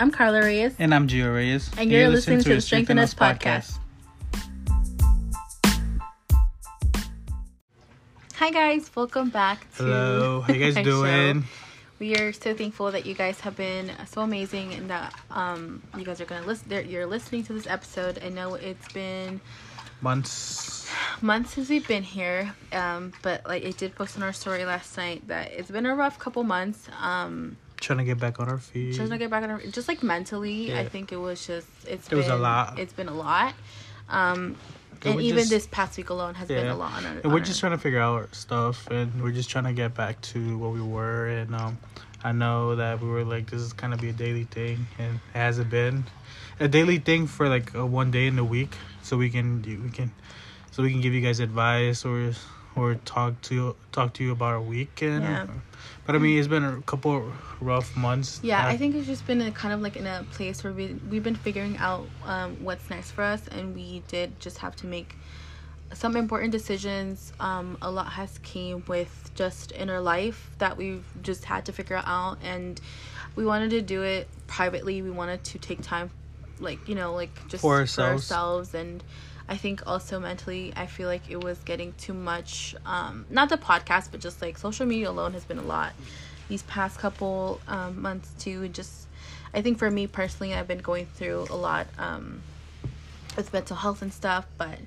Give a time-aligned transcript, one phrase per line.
[0.00, 0.74] I'm Carla Reyes.
[0.78, 1.70] And I'm Gio Reyes.
[1.76, 3.78] And you're, listening, to the Strength in Us podcast.
[8.36, 11.42] Hi guys, welcome back to Hello, how you guys doing?
[11.42, 11.48] show.
[11.98, 16.04] We are so thankful that you guys have been so amazing and that um you
[16.04, 16.70] guys are gonna listen.
[16.70, 18.18] that You're listening to this episode.
[18.24, 19.38] I know it's been
[20.00, 20.88] Months.
[21.20, 24.96] months since we've been here, um, but like it did post on our story last
[24.96, 26.88] night that it's been a rough couple months.
[27.02, 28.94] Um, Trying to get back on our feet.
[28.96, 30.74] trying to get back on our, just like mentally.
[30.76, 32.78] I think it was just it's It been was a lot.
[32.78, 33.54] It's been a lot.
[34.08, 34.56] Um,
[35.02, 36.92] And and even just- this past week alone has been a lot.
[36.98, 39.64] On our, And we're our- just trying to figure out stuff, and we're just trying
[39.64, 41.26] to get back to what we were.
[41.28, 41.78] And um,
[42.22, 45.14] I know that we were like, this is kind of be a daily thing, and
[45.34, 46.04] it hasn't been
[46.58, 49.88] a daily thing for like a one day in the week, so we can we
[49.90, 50.12] can,
[50.70, 52.32] so we can give you guys advice or
[52.80, 55.22] or talk to talk to you about our weekend.
[55.24, 55.46] Yeah.
[56.06, 58.40] But I mean, it's been a couple rough months.
[58.42, 60.72] Yeah, Uh, I think it's just been a, kind of like in a place where
[60.72, 64.74] we we've been figuring out um, what's next for us, and we did just have
[64.76, 65.16] to make
[65.92, 67.32] some important decisions.
[67.40, 72.00] Um, a lot has came with just inner life that we've just had to figure
[72.04, 72.80] out, and
[73.36, 75.02] we wanted to do it privately.
[75.02, 76.10] We wanted to take time,
[76.58, 78.30] like you know, like just For ourselves.
[78.30, 79.02] ourselves and.
[79.50, 82.76] I think also mentally, I feel like it was getting too much.
[82.86, 85.92] Um, not the podcast, but just like social media alone has been a lot
[86.48, 88.68] these past couple um, months too.
[88.68, 89.08] Just,
[89.52, 92.42] I think for me personally, I've been going through a lot um,
[93.36, 94.78] with mental health and stuff, but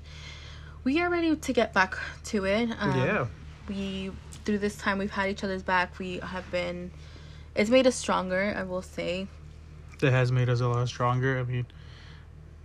[0.82, 2.70] we are ready to get back to it.
[2.78, 3.26] Um, Yeah.
[3.68, 4.12] We
[4.44, 5.98] through this time we've had each other's back.
[5.98, 6.90] We have been.
[7.54, 8.54] It's made us stronger.
[8.56, 9.26] I will say.
[10.02, 11.38] It has made us a lot stronger.
[11.38, 11.64] I mean,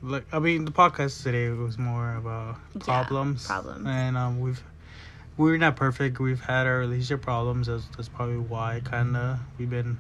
[0.02, 3.86] like I mean, the podcast today was more about Yeah, problems, problems.
[3.88, 4.64] and um, we've
[5.38, 6.20] we're not perfect.
[6.20, 7.68] We've had our relationship problems.
[7.68, 9.98] That's that's probably why kind of we've been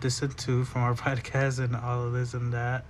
[0.00, 2.84] distant too from our podcast and all of this and that,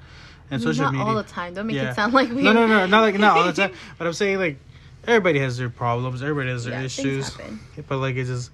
[0.50, 1.06] and mean, social not media.
[1.06, 1.54] all the time.
[1.54, 1.90] Don't make Yeah.
[1.90, 2.42] it sound like we.
[2.42, 3.72] no, no, no, not like not all the time.
[3.98, 4.58] But I'm saying like
[5.06, 6.22] everybody has their problems.
[6.22, 7.28] Everybody has their Yeah, things issues.
[7.34, 7.60] happen.
[7.88, 8.50] But like it's just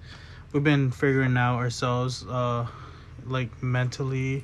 [0.53, 2.67] we've been figuring out ourselves, uh,
[3.25, 4.43] like mentally,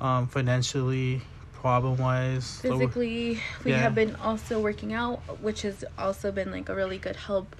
[0.00, 1.22] um, financially,
[1.64, 2.58] problem wise.
[2.60, 3.78] physically we Yeah.
[3.78, 7.56] have been also working out which has also been like a really good help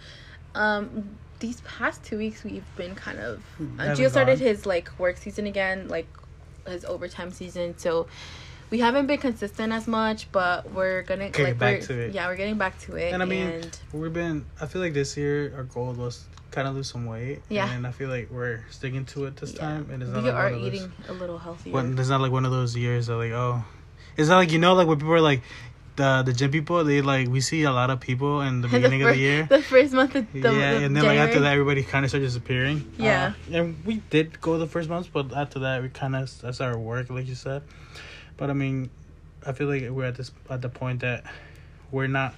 [0.55, 3.39] um these past two weeks we've been kind of
[3.79, 4.49] uh, Haven't Gio started gone.
[4.49, 6.07] his like work season again like
[6.67, 8.07] his overtime season so
[8.71, 12.13] we haven't been consistent as much but we're gonna Getting like back to it.
[12.15, 14.45] yeah we're getting back to it And I mean, and we've been.
[14.61, 17.43] I feel like this year our goal was kind of lose some weight.
[17.49, 17.69] Yeah.
[17.73, 19.89] And I feel like we're sticking to it this yeah, time.
[19.91, 22.21] And it's not we like are of those- eating a little healthier When, it's not
[22.21, 23.65] like one of those years that like oh,
[24.17, 25.43] it's not like you know like when people are like.
[25.97, 28.99] The the gym people they like we see a lot of people in the beginning
[28.99, 31.35] the of the year the first month of the, yeah, the and then like after
[31.35, 31.41] January.
[31.43, 32.93] that, everybody kind of started disappearing.
[32.99, 33.35] Yeah.
[33.49, 36.61] Uh, and we did go the first months, but after that, we kind of that's
[36.61, 37.63] our work, like you said.
[38.37, 38.91] But I mean,
[39.47, 41.23] I feel like we're at this at the point that
[41.93, 42.35] we're not.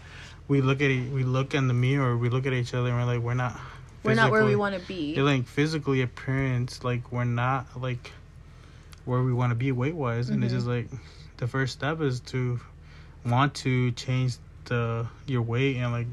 [0.48, 3.06] We look at we look in the mirror, we look at each other, and we're
[3.14, 3.58] like, we're not.
[4.03, 8.12] we're not where we want to be They're like physically appearance, like we're not like
[9.06, 10.56] where we want to be weight wise, and it's Mhm.
[10.58, 10.88] just like
[11.36, 12.60] the first step is to
[13.24, 14.36] want to change
[14.66, 16.06] the your weight and like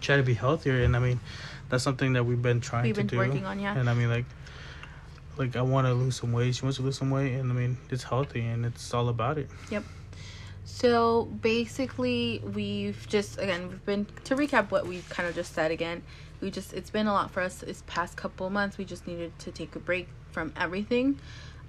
[0.00, 0.82] try to be healthier.
[0.82, 1.20] And I mean,
[1.68, 3.18] that's something that we've been trying we've to been do.
[3.18, 4.24] working on yeah And I mean, like,
[5.36, 6.54] like I want to lose some weight.
[6.54, 9.38] She wants to lose some weight, and I mean, it's healthy, and it's all about
[9.38, 9.48] it.
[9.70, 9.84] Yep.
[10.64, 15.70] So basically, we've just again we've been to recap what we kind of just said
[15.70, 16.02] again.
[16.40, 18.78] We just it's been a lot for us this past couple months.
[18.78, 21.18] We just needed to take a break from everything.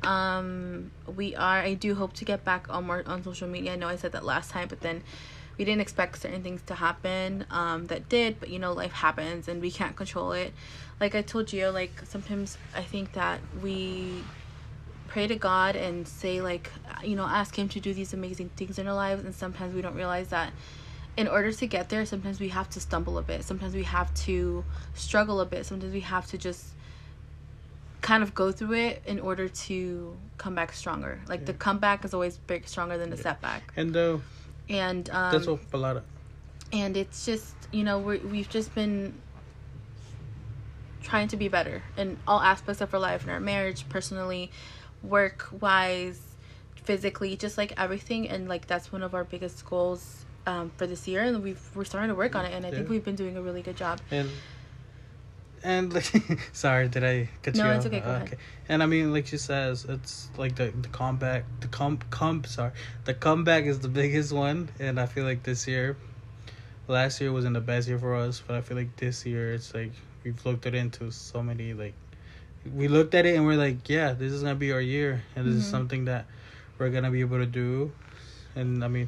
[0.06, 1.60] Um, we are.
[1.60, 3.74] I do hope to get back on more on social media.
[3.74, 5.04] I know I said that last time, but then
[5.58, 7.46] we didn't expect certain things to happen.
[7.50, 10.54] Um, that did, but you know, life happens and we can't control it.
[11.00, 14.24] Like I told you, like sometimes I think that we
[15.08, 16.70] pray to God and say like
[17.02, 19.82] you know ask him to do these amazing things in our lives and sometimes we
[19.82, 20.52] don't realize that
[21.16, 24.14] in order to get there sometimes we have to stumble a bit sometimes we have
[24.14, 26.75] to struggle a bit sometimes we have to just
[28.06, 31.20] kind of go through it in order to come back stronger.
[31.28, 33.74] Like the comeback is always big stronger than the setback.
[33.76, 34.18] And uh,
[34.70, 36.04] and um that's a lot of
[36.72, 39.14] and it's just you know we we've just been
[41.02, 44.52] trying to be better in all aspects of our life in our marriage personally
[45.04, 46.20] work wise
[46.86, 48.30] physically just like everything.
[48.30, 51.22] And like that's one of our biggest goals um, for this year.
[51.24, 52.54] And we've we're starting to work on it.
[52.54, 54.00] And i think we've been doing a really good job.
[54.12, 54.30] And
[55.66, 56.06] and like
[56.54, 57.92] sorry did i cut No, you it's off?
[57.92, 58.38] okay, go Uh, ahead.
[58.70, 62.72] and i mean like she says it's like the the comeback the come come sorry
[63.06, 65.98] the comeback is the biggest one and i feel like this year
[66.88, 69.74] last year wasn't the best year for us but i feel like this year it's
[69.74, 69.92] like
[70.24, 71.96] we've looked it into so many like
[72.76, 75.48] we looked at it and we're like yeah this is gonna be our year and
[75.48, 75.72] this is Mhm.
[75.72, 76.26] something that
[76.78, 77.94] we're gonna be able to do,
[78.54, 79.08] and I mean,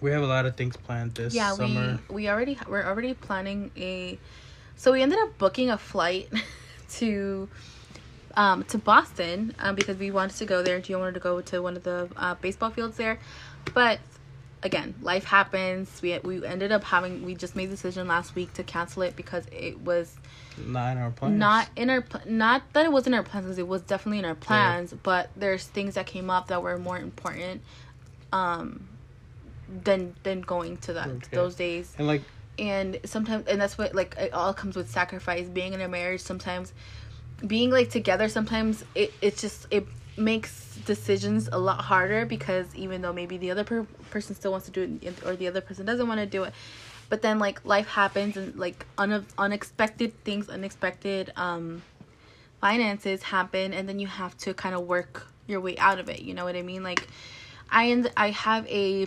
[0.00, 2.00] we have a lot of things planned this yeah, summer.
[2.08, 4.18] we we already we're already planning a.
[4.78, 6.30] So we ended up booking a flight
[6.92, 7.48] to
[8.36, 10.80] um, to Boston um, because we wanted to go there.
[10.80, 13.18] Gio wanted to go to one of the uh, baseball fields there,
[13.74, 13.98] but
[14.62, 16.00] again, life happens.
[16.00, 19.16] We we ended up having we just made the decision last week to cancel it
[19.16, 20.16] because it was
[20.56, 21.38] Not in our plans.
[21.38, 24.24] not in our not that it wasn't in our plans because it was definitely in
[24.24, 27.62] our plans, but there's things that came up that were more important
[28.32, 28.86] um
[29.68, 31.26] than than going to that Okay.
[31.32, 32.22] those days and like
[32.58, 36.20] and sometimes and that's what like it all comes with sacrifice being in a marriage
[36.20, 36.72] sometimes
[37.46, 43.00] being like together sometimes it it's just it makes decisions a lot harder because even
[43.02, 45.86] though maybe the other per- person still wants to do it or the other person
[45.86, 46.52] doesn't want to do it
[47.08, 51.82] but then like life happens and like un- unexpected things unexpected um
[52.60, 56.20] finances happen and then you have to kind of work your way out of it
[56.20, 56.82] you know what i mean?
[56.82, 57.06] Like
[57.70, 59.06] i end i have a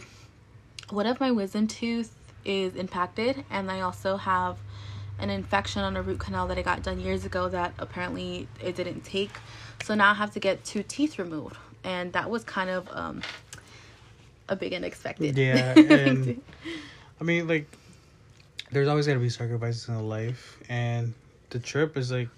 [0.89, 2.15] one of my wisdom tooth
[2.45, 4.57] is impacted and i also have
[5.19, 8.75] an infection on a root canal that i got done years ago that apparently it
[8.75, 9.31] didn't take.
[9.83, 13.21] So now i have to get two teeth removed and that was kind of um
[14.49, 15.37] a big unexpected.
[15.37, 16.41] Yeah, and-
[17.19, 17.67] I mean, like,
[18.71, 21.13] there's always gonna be sacrifices in life, and
[21.51, 22.29] the trip is like,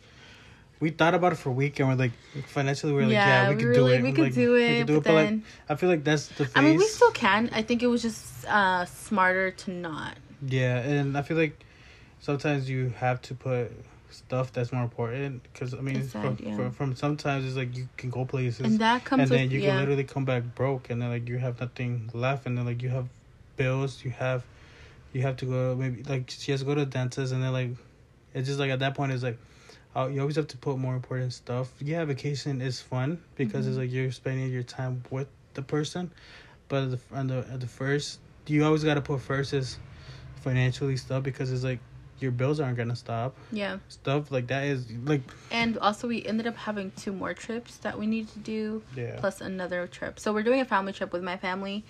[0.80, 2.12] we thought about it for a week, and we're like,
[2.48, 4.04] financially, we're like, yeah, we, we could do like, it.
[4.04, 6.52] we could like, do it, but like, then- I feel like that's the phase.
[6.56, 10.16] i mean we still can i think it was just uh smarter to not
[10.46, 11.64] Yeah, and I feel like
[12.20, 13.72] sometimes you have to put
[14.10, 16.56] stuff that's more important because I mean, Aside, from, yeah.
[16.56, 19.54] from from sometimes it's like you can go places and that comes and then with
[19.54, 22.58] you yeah can literally come back broke and then like you have nothing left and
[22.58, 23.08] then like you have
[23.56, 24.44] bills you have
[25.14, 27.52] you have to go maybe like she has to go to the dentist and then
[27.54, 27.72] like
[28.36, 29.38] it's just like at that point it's like
[29.96, 31.72] uh, you always have to put more important stuff.
[31.82, 33.82] Yeah vacation is fun because it's Mhm.
[33.82, 36.12] like you're spending your time with the person.
[36.70, 39.78] But at the on the at the first you always got to put first is
[40.42, 41.80] financially stuff because it's like
[42.20, 43.36] your bills aren't gonna stop.
[43.52, 43.78] Yeah.
[43.90, 47.98] Stuff like that is like and also we ended up having two more trips that
[48.00, 49.18] we need to do yeah.
[49.20, 50.20] plus another trip.
[50.20, 51.84] So we're doing a family trip with my family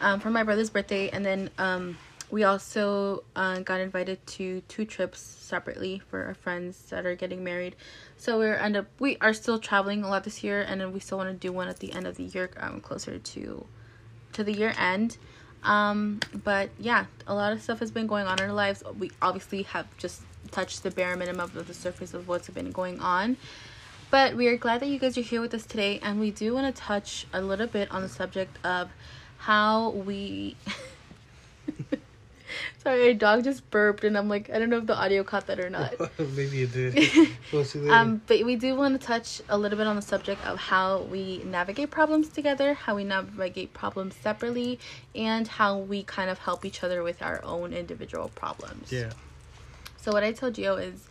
[0.00, 1.96] um, for my brother's birthday, and then um,
[2.32, 7.44] we also uh, got invited to two trips separately for our friends that are getting
[7.44, 7.76] married.
[8.16, 10.98] So we're end up we are still traveling a lot this year, and then we
[10.98, 13.66] still want to do one at the end of the year, um, closer to
[14.32, 15.18] to the year end.
[15.62, 18.82] Um, but yeah, a lot of stuff has been going on in our lives.
[18.98, 22.98] We obviously have just touched the bare minimum of the surface of what's been going
[23.00, 23.36] on.
[24.10, 26.54] But we are glad that you guys are here with us today, and we do
[26.54, 28.88] want to touch a little bit on the subject of
[29.36, 30.56] how we.
[32.82, 35.46] Sorry, a dog just burped, and I'm like, I don't know if the audio caught
[35.46, 35.94] that or not.
[36.18, 36.94] maybe it did
[37.52, 37.94] we'll see later.
[37.94, 41.02] Um, but we do want to touch a little bit on the subject of how
[41.02, 44.78] we navigate problems together, how we navigate problems separately,
[45.14, 48.92] and how we kind of help each other with our own individual problems.
[48.92, 49.10] yeah
[49.98, 51.08] So what I told Gio is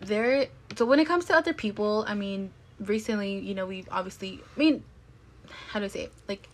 [0.00, 4.40] there so when it comes to other people, I mean, recently, you know, we've obviously
[4.56, 4.84] I mean
[5.68, 6.12] how do I say it?
[6.28, 6.48] Like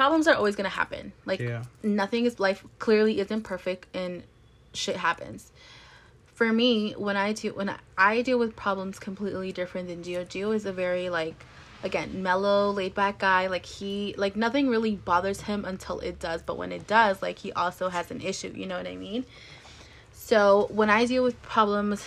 [0.00, 1.12] problems are always gonna happen.
[1.26, 4.22] Like yeah nothing is life clearly isn't perfect and
[4.72, 5.52] shit happens.
[6.32, 10.24] For me, when I do when I, deal with problems completely different than Gio.
[10.26, 11.44] Gio is a very like
[11.82, 13.48] again mellow, laid back guy.
[13.48, 17.38] Like he like nothing really bothers him until it does, but when it does, like
[17.38, 18.54] he also has an issue.
[18.56, 19.26] You know what I mean?
[20.14, 22.02] So when I deal with problems,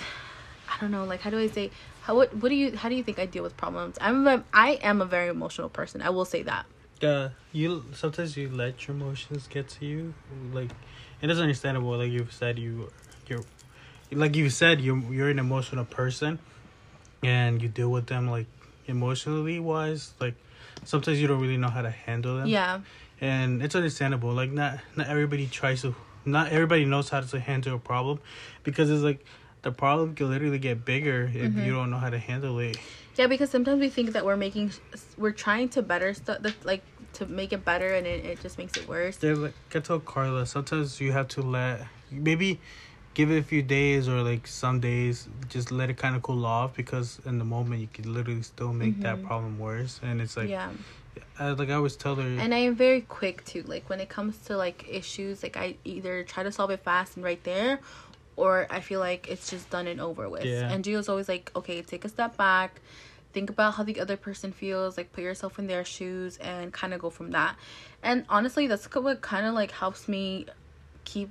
[0.68, 1.06] I don't know.
[1.06, 1.70] Like how do I say?
[2.02, 4.00] How what what do you how do you think I deal with problems?
[4.02, 6.02] I'm a, I am a very emotional person.
[6.02, 6.66] I will say that.
[7.04, 10.14] Uh, you sometimes you let your emotions get to you
[10.52, 10.70] like
[11.22, 12.92] it is understandable like you've said you
[13.28, 13.44] you're
[14.12, 16.40] like you said you you're an emotional person
[17.24, 18.48] and you deal with them like
[18.88, 20.36] emotionally wise like
[20.84, 22.82] sometimes you don't really know how to handle them Yeah.
[23.22, 25.96] and it's understandable like not not everybody tries to
[26.26, 28.20] not everybody knows how to handle a problem
[28.64, 29.26] because it's like
[29.62, 31.64] the problem can literally get bigger if Mhm.
[31.66, 32.78] you don't know how to handle it
[33.16, 34.72] Yeah, because sometimes we think that we're making,
[35.18, 38.76] we're trying to better stuff, like to make it better, and it, it just makes
[38.76, 39.18] it worse.
[39.18, 42.62] They're like I told Carla, sometimes you have to let maybe
[43.14, 46.46] give it a few days or like some days just let it kind of cool
[46.46, 49.28] off because in the moment you could literally still make that Mhm.
[49.28, 50.72] problem worse and it's like yeah,
[51.38, 53.62] I, like I always tell her and I am very quick too.
[53.68, 57.16] Like when it comes to like issues, like I either try to solve it fast
[57.16, 57.82] and right there,
[58.36, 60.46] or I feel like it's just done and over with.
[60.46, 60.72] Yeah.
[60.72, 62.82] And Gio's always like, okay, take a step back,
[63.34, 66.94] think about how the other person feels, like put yourself in their shoes, and kind
[66.94, 67.56] of go from that.
[68.02, 70.48] And honestly, that's what kind of like helps me
[71.06, 71.30] keep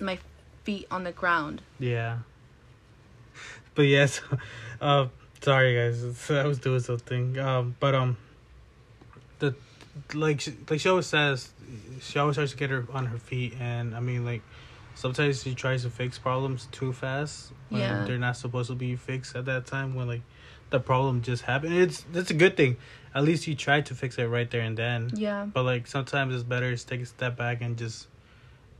[0.00, 0.18] my
[0.64, 1.62] feet on the ground.
[1.78, 2.18] yeah.
[3.74, 4.20] But yes,
[4.80, 5.06] uh,
[5.40, 7.38] sorry guys, I was doing something.
[7.38, 8.16] Um, but um,
[9.38, 9.54] the
[10.12, 11.50] like she, like she always says,
[12.00, 14.42] she always tries to get her on her feet, and I mean like
[14.98, 18.04] sometimes she tries to fix problems too fast when Yeah.
[18.04, 20.22] they're not supposed to be fixed at that time when like
[20.70, 21.74] the problem just happened.
[21.74, 22.76] It's that's a good thing.
[23.14, 25.10] At least you tried to fix it right there and then.
[25.14, 25.46] Yeah.
[25.46, 28.08] But like sometimes it's better to take a step back and just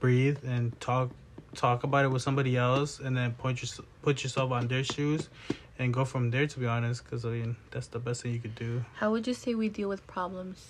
[0.01, 1.11] breathe and talk
[1.55, 5.29] talk about it with somebody else and then point your, put yourself on their shoes
[5.79, 8.39] and go from there to be honest because i mean that's the best thing you
[8.39, 10.67] could do How would you say we deal with problems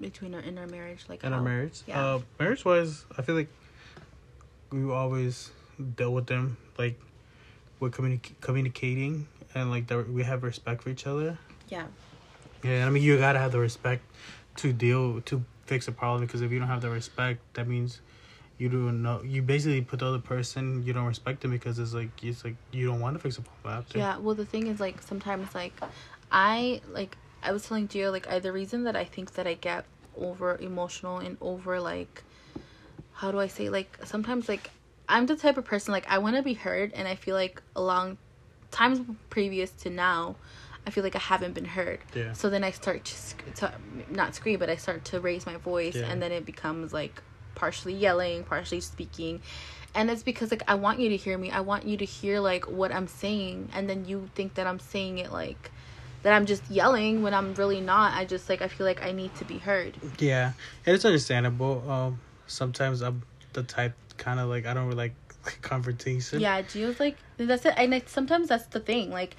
[0.00, 1.04] between our in our marriage?
[1.08, 2.00] Like in how, our marriage yeah.
[2.02, 3.48] uh marriage wise i feel like
[4.70, 5.50] we always
[5.96, 6.98] dealt with them like
[7.80, 11.86] with communi- communicating and like that we have respect for each other Yeah.
[12.62, 14.02] yeah i mean you gotta have the respect
[14.56, 18.00] to deal to fix a problem because if you don't have the respect that means
[18.58, 21.92] you don't know you basically put the other person you don't respect them because it's
[21.92, 24.66] like it's like you don't want to fix a problem after Yeah, well, the thing
[24.68, 25.78] is, like, sometimes, like,
[26.30, 29.54] I, like, I was telling Gio, like, I, the reason that I think that I
[29.54, 29.84] get
[30.16, 32.22] over emotional and over, like,
[33.16, 34.70] how do I say, like, sometimes, like,
[35.08, 37.62] I'm the type of person, like, I want to be heard, and I feel like
[37.74, 38.18] along
[38.70, 40.36] times previous to now,
[40.86, 41.98] I feel like I haven't been heard.
[42.14, 43.72] yeah So then I start to, sc- to
[44.10, 46.06] not scream, but I start to raise my voice, Yeah.
[46.10, 47.22] and then it becomes like
[47.54, 49.40] partially yelling, partially speaking.
[49.94, 51.50] And it's because like I want you to hear me.
[51.50, 54.78] I want you to hear like what I'm saying, and then you think that I'm
[54.78, 55.70] saying it like
[56.22, 58.12] that I'm just yelling when I'm really not.
[58.14, 59.96] I just like I feel like I need to be heard.
[60.18, 60.52] Yeah,
[60.84, 61.82] and it's understandable.
[61.90, 63.22] Um, sometimes I'm
[63.52, 64.96] the type kind of like I don't really
[65.44, 66.40] like confrontation.
[66.40, 69.10] Yeah, Gio's like that's it, and like, sometimes that's the thing.
[69.10, 69.36] Like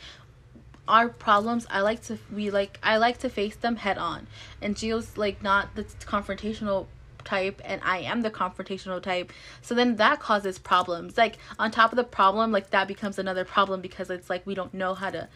[0.87, 4.27] our problems, I like to we like I like to face them head on,
[4.61, 6.87] and Gio's like not the confrontational
[7.23, 9.33] type and I am the confrontational type.
[9.61, 11.17] So then that causes problems.
[11.17, 14.55] Like on top of the problem, like that becomes another problem because it's like we
[14.55, 15.27] don't know how to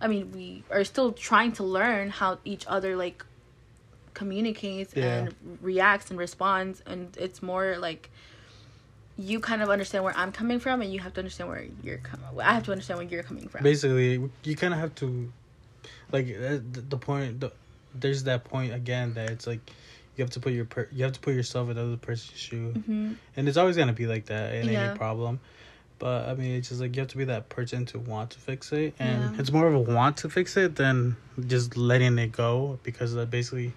[0.00, 3.24] I mean, we are still trying to learn how each other like
[4.14, 5.04] communicates Yeah.
[5.04, 8.10] and reacts and responds and it's more like
[9.16, 11.98] you kind of understand where I'm coming from and you have to understand where you're
[11.98, 13.62] coming I have to understand where you're coming from.
[13.62, 15.32] Basically, you kind of have to,
[16.10, 17.40] like, uh, the, point.
[17.40, 17.52] The,
[17.94, 19.60] there's that point again that it's like
[20.16, 22.38] you have to put your per, you have to put yourself in the other person's
[22.38, 24.80] shoe, hmm and it's always gonna be like that in Yeah.
[24.80, 25.38] any problem.
[26.00, 28.40] But I mean, it's just like you have to be that person to want to
[28.40, 29.40] fix it, and Yeah.
[29.40, 31.16] it's more of a want to fix it than
[31.46, 33.72] just letting it go because that basically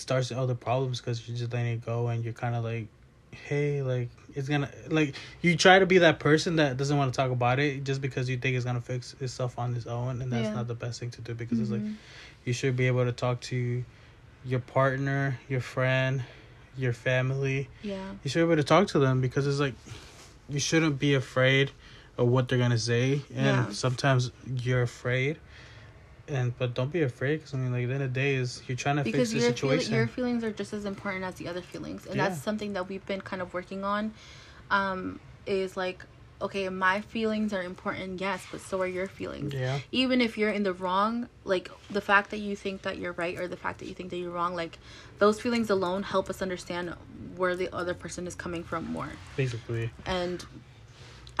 [0.00, 2.88] starts other problems because you're just letting it go and you're kind of like,
[3.32, 7.16] hey, like it's gonna like you try to be that person that doesn't want to
[7.16, 10.32] talk about it just because you think it's gonna fix itself on its own, and
[10.32, 10.54] that's Yeah.
[10.54, 11.96] not the best thing to do because it's like Mhm.
[12.44, 13.84] you should be able to talk to
[14.44, 16.24] your partner, your friend,
[16.76, 18.12] your family Yeah.
[18.22, 19.74] you should be able to talk to them because it's like
[20.48, 21.72] you shouldn't be afraid
[22.16, 23.68] of what they're gonna say and Yeah.
[23.70, 24.30] sometimes
[24.62, 25.38] you're afraid
[26.30, 28.34] and but don't be afraid because i mean like at the end of the day
[28.34, 29.94] is you're trying to because fix the situation.
[29.94, 32.28] your feelings are just as important as the other feelings and Yeah.
[32.28, 34.12] that's something that we've been kind of working on
[34.70, 36.04] um is like
[36.42, 39.52] okay my feelings are important yes but so are your feelings.
[39.52, 39.78] Yeah.
[39.92, 43.38] Even if you're in the wrong like the fact that you think that you're right
[43.38, 44.78] or the fact that you think that you're wrong like
[45.18, 46.94] those feelings alone help us understand
[47.36, 49.10] where the other person is coming from more.
[49.36, 49.90] Basically.
[50.06, 50.44] And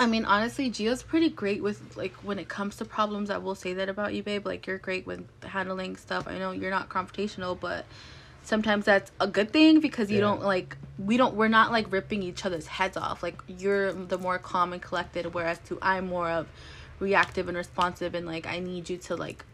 [0.00, 3.28] I mean, honestly, Gio's pretty great with like when it comes to problems.
[3.28, 4.46] I will say that about you, babe.
[4.46, 6.26] Like you're great with handling stuff.
[6.26, 7.84] I know you're not confrontational, but
[8.42, 10.22] sometimes that's a good thing because you Yeah.
[10.22, 13.22] don't like we don't we're not like ripping each other's heads off.
[13.22, 16.48] Like you're the more calm and collected, whereas to I'm more of
[16.98, 19.44] reactive and responsive and like I need you to like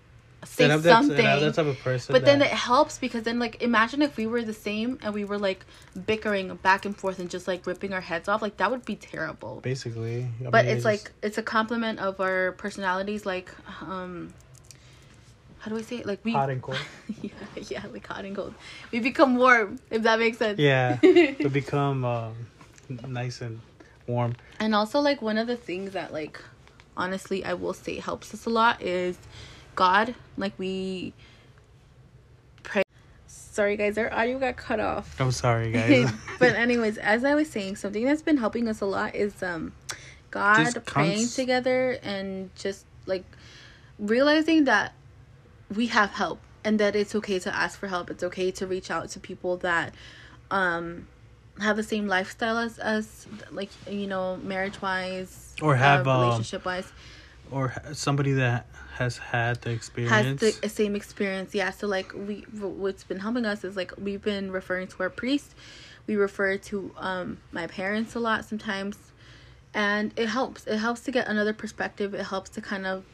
[0.47, 1.27] say that, something.
[1.27, 4.27] and that type of person But then it helps because then like imagine if we
[4.27, 5.65] were the same and we were like
[6.07, 8.97] bickering back and forth and just like ripping our heads off, like that would be
[8.97, 9.61] terrible.
[9.63, 13.51] basically I But mean, it's like it's a compliment of our personalities like
[13.83, 14.33] um
[15.59, 16.07] how do I say it?
[16.07, 16.79] Like we hot and cold
[17.23, 17.31] yeah,
[17.69, 18.55] yeah, like hot and cold.
[18.93, 20.61] We become warm, if that makes sense.
[20.61, 22.35] yeah to become um,
[23.09, 23.61] nice and
[24.07, 26.41] warm And also like one of the things that like
[26.97, 29.19] honestly I will say helps us a lot is
[29.77, 30.15] God.
[30.37, 31.13] Like we
[32.65, 32.83] pray
[33.29, 35.19] Sorry guys, our audio got cut off.
[35.21, 38.87] i'm sorry guys but anyways, as I was saying, something that's been helping us a
[38.87, 39.73] lot is um
[40.31, 43.25] God Just praying cons- together and just like
[43.99, 44.93] realizing that
[45.75, 48.11] we have help and that it's okay to ask for help.
[48.11, 49.95] It's okay to reach out to people that
[50.51, 51.07] um
[51.61, 56.67] have the same lifestyle as us like you know marriage wise Or have, um, relationship
[56.67, 56.93] wise
[57.51, 58.67] or ha- somebody that
[58.99, 63.45] has had the experience has the same experience yeah so like we what's been helping
[63.45, 65.55] us is like we've been referring to our priest
[66.07, 68.97] we refer to um my parents a lot sometimes
[69.75, 73.05] and it helps it helps to get another perspective it helps to kind of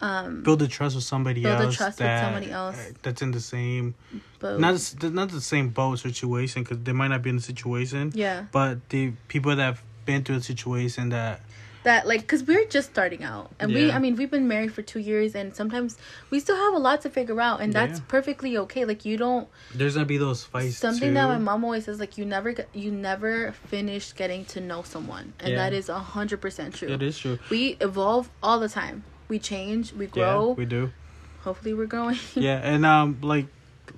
[0.00, 1.76] um build a trust with somebody Build a else.
[1.76, 2.76] trust with somebody else.
[3.02, 3.94] That's in the same,
[4.40, 4.58] boat.
[4.58, 8.46] not not the same boat situation because they might not be in the situation, yeah
[8.50, 11.40] but the people that have been through a situation that
[11.84, 14.82] that like because we're just starting out and we i mean we've been married for
[14.82, 15.98] two years and sometimes
[16.30, 18.04] we still have a lot to figure out and that's Yeah.
[18.08, 20.76] perfectly okay like you don't there's gonna be those fights.
[20.76, 21.14] something too.
[21.14, 25.32] that my mom always says like you never you never finish getting to know someone
[25.40, 25.56] and Yeah.
[25.56, 27.38] that is a hundred percent true It is true.
[27.50, 30.92] we evolve all the time we change we grow Yeah, we do.
[31.40, 33.46] hopefully we're growing yeah, and um, like,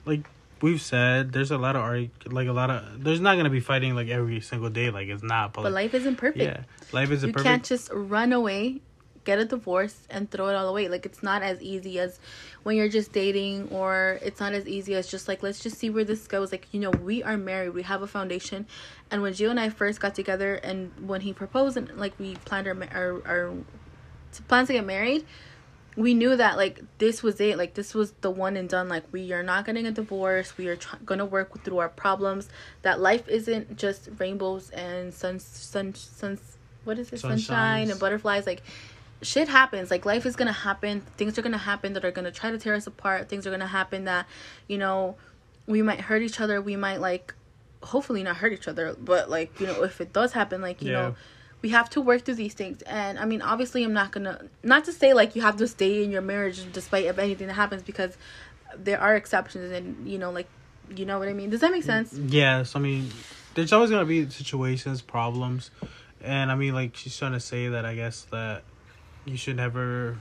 [0.06, 0.28] like
[0.60, 3.02] we've said, there's a lot of arg- like a lot of.
[3.02, 4.90] There's not gonna be fighting like every single day.
[4.90, 7.48] Like it's not, but, but like, life isn't perfect yeah, life is a you perfect.
[7.48, 8.80] can't just run away
[9.24, 12.20] get a divorce and throw it all away like it's not as easy as
[12.62, 15.90] when you're just dating or it's not as easy as just like let's just see
[15.90, 18.66] where this goes like you know we are married we have a foundation
[19.10, 22.36] and when Gio and I first got together and when he proposed and like we
[22.44, 23.52] planned our our, our
[24.46, 25.24] plans to get married
[25.96, 27.56] we knew that like this was it.
[27.56, 28.88] Like this was the one and done.
[28.88, 30.56] Like we are not getting a divorce.
[30.58, 32.48] We are tr- gonna work through our problems.
[32.82, 36.40] That life isn't just rainbows and sun sun suns
[36.84, 37.20] what is it?
[37.20, 38.46] Sunshine and butterflies.
[38.46, 38.62] Like
[39.22, 39.90] shit happens.
[39.90, 41.00] Like life is gonna happen.
[41.16, 43.28] Things are gonna happen that are gonna try to tear us apart.
[43.28, 44.26] Things are gonna happen that
[44.66, 45.16] you know
[45.66, 46.60] we might hurt each other.
[46.60, 47.34] We might like
[47.82, 50.90] hopefully not hurt each other but like you know if it does happen like you
[50.92, 51.00] Yeah.
[51.02, 51.16] know
[51.64, 52.82] we have to work through these things.
[52.82, 56.04] And i mean obviously i'm not gonna not to say like you have to stay
[56.04, 58.18] in your marriage despite of anything that happens because
[58.76, 60.48] there are exceptions and you know like
[60.94, 61.48] you know what i mean?
[61.48, 62.12] Does that make sense?
[62.12, 63.10] Yes, I mean,
[63.54, 65.70] there's always gonna be situations, problems,
[66.20, 68.62] and I mean, like she's trying to say that I guess that
[69.24, 70.18] you should never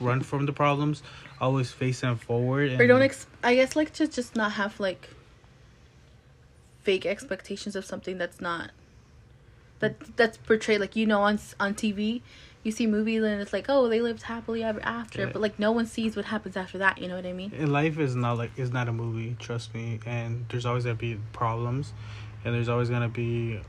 [0.00, 1.04] run from the problems,
[1.40, 2.72] always face them forward.
[2.72, 5.10] And, or don't ex- i guess like to just not have like
[6.82, 8.72] fake expectations of something that's not
[9.80, 12.22] that that's portrayed like you know on on tv
[12.62, 15.30] you see movies and it's like oh they lived happily ever after Yeah.
[15.32, 17.72] but like no one sees what happens after that you know what i mean And
[17.72, 20.00] life is not like it's not a movie, trust me.
[20.06, 21.92] And there's always gonna be problems,
[22.44, 23.60] and there's always gonna be,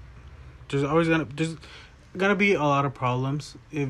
[0.70, 1.58] there's always gonna there's
[2.16, 3.58] gonna be a lot of problems.
[3.72, 3.90] If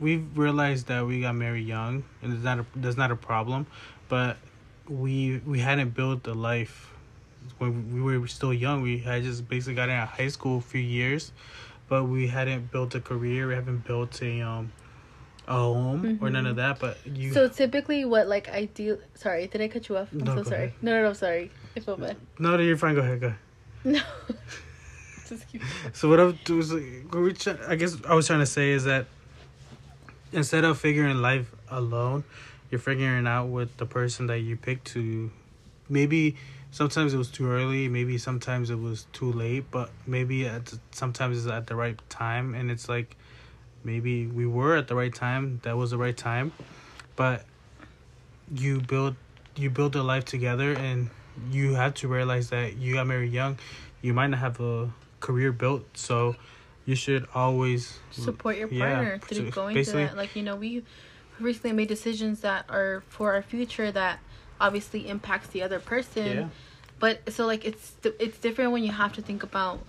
[0.00, 3.66] we've realized that we got married young, and it's not a that's not a problem,
[4.08, 4.38] but
[4.88, 6.94] we we hadn't built a life
[7.58, 8.82] when we were still young.
[8.82, 11.32] We had just basically got out of high school a few years,
[11.88, 13.48] but we hadn't built a career.
[13.48, 14.72] We haven't built a um
[15.46, 16.78] a home or none of that.
[16.78, 18.98] But you So typically, what like I do?
[19.14, 20.12] Sorry, did I cut you off?
[20.12, 20.56] I'm No, so sorry.
[20.56, 20.72] ahead.
[20.82, 21.50] No, no, no, sorry.
[21.76, 22.16] I feel bad.
[22.38, 22.94] no, you're fine.
[22.94, 23.20] Go ahead.
[23.20, 23.26] Go.
[23.28, 23.38] ahead.
[23.84, 24.00] No.
[25.28, 25.62] Just keep.
[25.92, 27.34] So what I'm was we
[27.68, 29.06] I guess I was trying to say is that
[30.32, 32.24] instead of figuring life alone,
[32.70, 35.30] you're figuring out with the person that you picked to.
[35.88, 36.36] Maybe
[36.78, 37.88] sometimes it was too early.
[37.88, 39.64] Maybe sometimes it was too late.
[39.72, 43.16] But maybe at sometimes it's at the right time, and it's like
[43.82, 45.58] maybe we were at the right time.
[45.64, 46.52] That was the right time,
[47.16, 47.44] but
[48.54, 49.16] you build
[49.56, 51.10] you build a life together, and
[51.50, 53.58] you have to realize that you got married young.
[54.00, 54.88] You might not have a
[55.18, 56.36] career built, so
[56.86, 60.16] you should always support your Yeah, partner through so going through basically- that.
[60.16, 60.84] Like you know, we
[61.40, 64.20] recently made decisions that are for our future that
[64.60, 66.26] obviously impacts the other person.
[66.26, 66.48] Yeah.
[66.98, 69.80] But so like it's it's different when you have to think about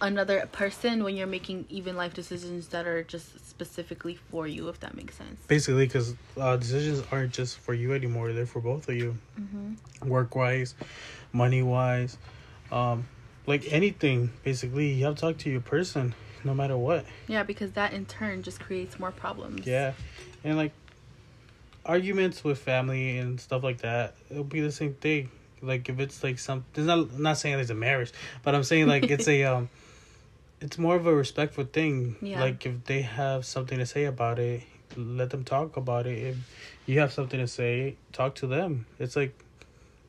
[0.00, 4.80] another person when you're making even life decisions that are just specifically for you, if
[4.80, 5.40] that makes sense.
[5.46, 9.16] basically because uh, decisions aren't just for you anymore; they're for both of you.
[9.38, 10.08] Mm-hmm.
[10.08, 10.74] Work wise,
[11.32, 12.16] money wise,
[12.72, 13.06] um,
[13.46, 14.32] like anything.
[14.42, 17.04] Basically, you have to talk to your person, no matter what.
[17.28, 19.66] Yeah, because that in turn just creates more problems.
[19.66, 19.92] Yeah,
[20.42, 20.72] and like
[21.84, 25.30] arguments with family and stuff like that, it'll be the same thing.
[25.62, 28.64] Like if it's like some, it's not I'm not saying there's a marriage, but I'm
[28.64, 29.68] saying like it's a um,
[30.60, 32.16] it's more of a respectful thing.
[32.20, 32.40] Yeah.
[32.40, 34.62] Like if they have something to say about it,
[34.96, 36.18] let them talk about it.
[36.18, 36.36] If
[36.86, 38.86] you have something to say, talk to them.
[38.98, 39.38] It's like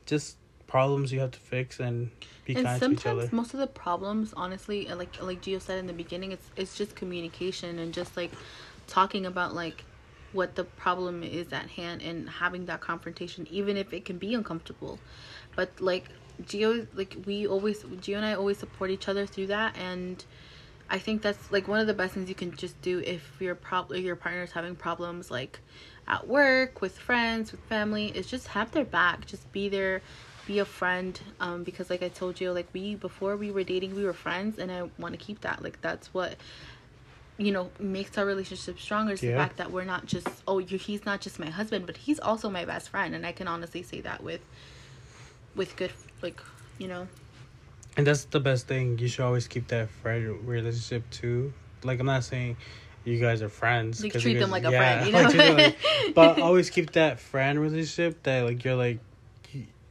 [0.05, 0.37] just
[0.67, 2.11] problems you have to fix and
[2.45, 3.21] be and kind to each other.
[3.21, 6.49] sometimes most of the problems honestly uh, like like Gio said in the beginning it's
[6.55, 8.31] it's just communication and just like
[8.87, 9.83] talking about like
[10.31, 14.33] what the problem is at hand and having that confrontation even if it can be
[14.33, 14.97] uncomfortable
[15.55, 16.05] but like
[16.43, 20.23] Gio, like we always Gio and I always support each other through that and
[20.91, 23.55] I think that's like one of the best things you can just do if your
[23.55, 25.59] prob your partner is having problems like
[26.07, 29.25] at work with friends with family is just have their back.
[29.25, 30.01] Just be there
[30.45, 33.95] be a friend um because like I told you like we before we were dating
[33.95, 35.63] we were friends and I want to keep that.
[35.63, 36.35] Like that's what
[37.37, 40.77] you know makes our relationship stronger is the fact that we're not just oh you
[40.77, 43.81] he's not just my husband but he's also my best friend and I can honestly
[43.81, 44.41] say that with
[45.55, 46.39] with good like
[46.77, 47.07] you know
[47.97, 48.97] And that's the best thing.
[48.99, 51.51] You should always keep that friend relationship too.
[51.83, 52.55] Like I'm not saying
[53.03, 54.01] you guys are friends.
[54.01, 55.29] Like, treat you them like a friend, you know?
[55.29, 55.77] them like-
[56.15, 58.99] but always keep that friend relationship that like you're like.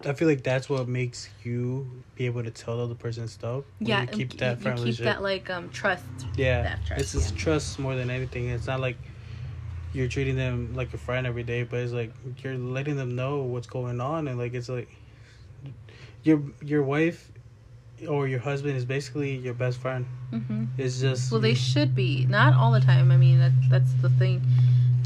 [0.03, 3.65] I feel like that's what makes you be able to tell the other person stuff.
[3.81, 5.05] yeah, you keep that you friend keep relationship.
[5.05, 6.05] that like um trust.
[6.37, 7.41] yeah, that trust, it's just yeah.
[7.45, 8.49] trust more than anything.
[8.49, 8.97] It's not like
[9.93, 13.43] you're treating them like a friend every day, but it's like you're letting them know
[13.43, 14.89] what's going on, and like it's like
[16.23, 17.31] your your wife
[18.09, 20.07] or your husband is basically your best friend.
[20.31, 22.27] hmm It's just Well, they should be.
[22.27, 23.11] Not all the time.
[23.11, 24.43] I mean, that that's the thing.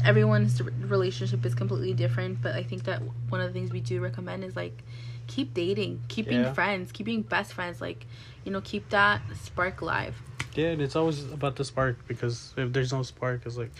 [0.03, 3.99] Everyone's relationship is completely different, but I think that one of the things we do
[4.01, 4.83] recommend is like
[5.27, 6.53] keep dating, keep being Yeah.
[6.53, 7.81] friends, keep being best friends.
[7.81, 8.05] Like,
[8.43, 10.21] you know, keep that spark alive.
[10.55, 13.71] Yeah, and it's always about the spark because if there's no spark, it's like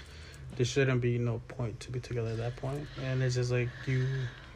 [0.56, 2.88] there shouldn't be no point to be together at that point.
[3.02, 4.08] And it's just like you,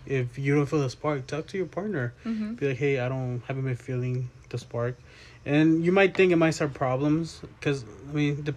[0.05, 2.13] if you don't feel the spark, talk to your partner.
[2.25, 2.53] Mm-hmm.
[2.55, 4.97] Be like, hey, I don't haven't been feeling the spark,
[5.45, 8.55] and you might think it might start problems because I mean, the,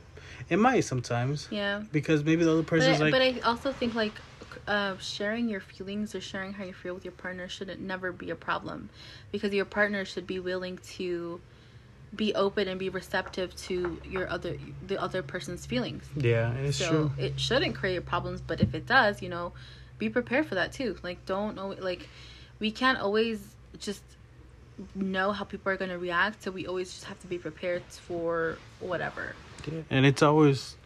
[0.49, 1.83] it might sometimes Yeah.
[1.93, 4.13] because maybe the other But person's I, like, but I also think like
[4.67, 8.31] uh, sharing your feelings or sharing how you feel with your partner shouldn't never be
[8.31, 8.89] a problem,
[9.31, 11.41] because your partner should be willing to
[12.15, 16.05] be open and be receptive to your other the other person's feelings.
[16.17, 17.11] yeah, it's so true.
[17.19, 19.53] it shouldn't create problems, but if it does, you know,
[20.03, 20.97] be prepared for that too.
[21.03, 22.09] Like don't always, like
[22.59, 23.39] we can't always
[23.79, 24.03] just
[24.95, 27.83] know how people are going to react, so we always just have to be prepared
[28.09, 29.35] for whatever.
[29.71, 29.83] Yeah.
[29.91, 30.77] And it's always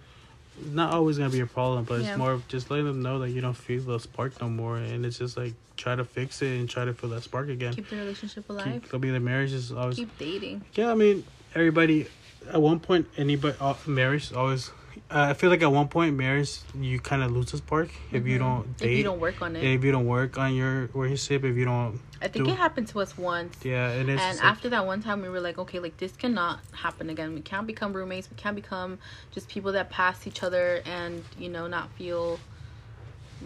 [0.73, 2.17] not always gonna be a problem, but it's Yeah.
[2.17, 5.05] more of just letting them know that you don't feel the spark no more, and
[5.05, 7.75] it's just like try to fix it and try to feel that spark again.
[7.75, 8.83] Keep the relationship alive.
[8.83, 10.65] Keep, I mean, the marriage is always Keep dating.
[10.75, 10.91] yeah.
[10.91, 11.25] I mean,
[11.55, 12.07] everybody
[12.51, 14.71] at one point, anybody uh, marriage always.
[15.09, 18.27] Uh, I feel like at one point, marriage you kind of lose this spark if
[18.27, 18.41] you Mhm.
[18.41, 18.91] don't date.
[18.91, 19.63] If you don't work on it.
[19.63, 22.89] if you don't work on your relationship, if you don't, I think do- it happened
[22.89, 23.57] to us once.
[23.63, 25.97] yeah, and it's and just like- after that one time, we were like, okay, like
[25.99, 27.35] this cannot happen again.
[27.35, 28.29] We can't become roommates.
[28.29, 28.99] We can't become
[29.31, 32.41] just people that pass each other and you know not feel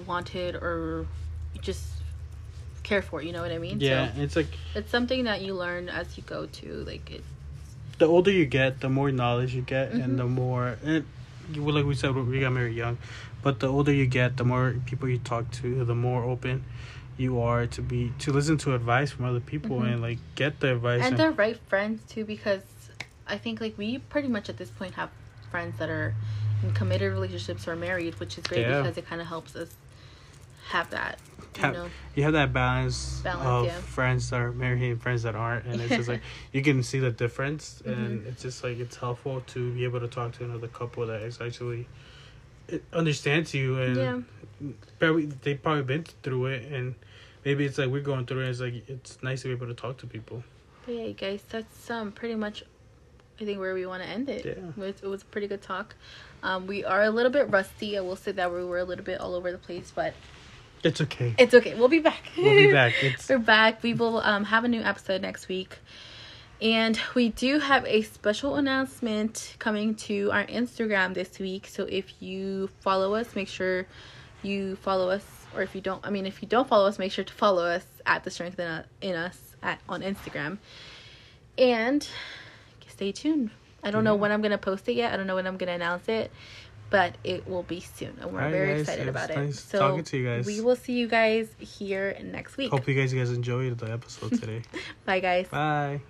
[0.06, 1.06] wanted or
[1.60, 1.84] just
[2.84, 3.20] care for.
[3.20, 3.80] You know what I mean?
[3.80, 6.84] yeah, So it's like it's something that you learn as you go to.
[6.86, 7.24] Like it.
[7.98, 10.02] the older you get, the more knowledge you get, Mhm.
[10.04, 11.04] and the more and
[11.54, 12.98] you- like we said, we got married young,
[13.42, 16.64] but the older you get, the more people you talk to, the more open
[17.18, 19.92] you are to be to listen to advice from other people Mhm.
[19.92, 21.02] and like get the advice.
[21.04, 22.62] and the right friends too because
[23.26, 25.10] i think like we pretty much at this point have
[25.50, 26.14] friends that are
[26.62, 28.80] in committed relationships or married which is great Yeah.
[28.80, 29.68] because it kind of helps us
[30.70, 31.18] have that
[31.56, 33.80] you Have- know you have that balance, Balance, of yeah.
[33.80, 36.20] friends that are married and friends that aren't, and it's just like
[36.52, 38.26] you can see the difference, and Mhm.
[38.28, 41.40] it's just like it's helpful to be able to talk to another couple that is
[41.40, 41.86] actually
[42.68, 44.20] it understands you and yeah
[44.98, 46.94] probably they probably been through it and
[47.44, 49.74] maybe it's like we're going through it it's like it's nice to be able to
[49.74, 50.44] talk to people
[50.86, 52.62] but yeah you guys that's um pretty much
[53.40, 54.52] i think where we want to end it Yeah.
[54.52, 55.96] it was, it was a pretty good talk
[56.44, 59.04] um we are a little bit rusty i will say that we were a little
[59.04, 60.14] bit all over the place but
[60.82, 63.82] it's okay it's okay we'll be back we'll be back it's We're back.
[63.82, 65.78] We will um, have a new episode next week.
[66.60, 71.66] And we do have a special announcement coming to our Instagram this week.
[71.66, 73.86] So if you follow us, make sure
[74.42, 75.24] you follow us.
[75.54, 77.64] Or if you don't, I mean, if you don't follow us, make sure to follow
[77.64, 80.58] us at the Strength in, in Us at, on Instagram.
[81.56, 82.06] And
[82.88, 83.50] stay tuned.
[83.82, 85.12] I don't know when I'm going to post it yet.
[85.12, 86.30] I don't know when I'm going to announce it.
[86.90, 88.18] But it will be soon.
[88.20, 88.80] And we're Alright, very guys.
[88.80, 89.54] excited about it.
[89.54, 90.46] So talking to you guys.
[90.46, 92.70] we will see you guys here next week.
[92.70, 94.62] hope you guys you guys enjoyed the episode today
[95.04, 95.46] Bye, guys.
[95.48, 96.00] bye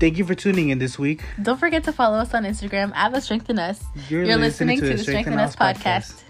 [0.00, 1.24] Thank you for tuning in this week.
[1.42, 3.82] Don't forget to follow us on Instagram at The Strength in Us.
[4.08, 6.22] You're, You're listening to the Strength in Us podcast.